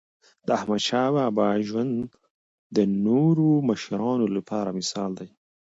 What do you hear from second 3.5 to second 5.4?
مشرانو لپاره مثال دی.